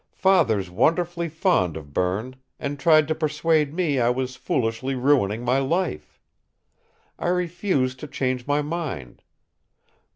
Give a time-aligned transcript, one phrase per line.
[0.15, 5.59] Father's wonderfully fond of Berne and tried to persuade me I was foolishly ruining my
[5.59, 6.19] life.
[7.19, 9.21] I refused to change my mind.